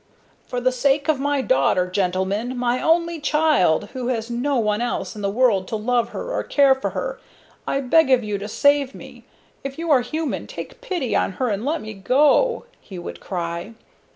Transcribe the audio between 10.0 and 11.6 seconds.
human, take pity on her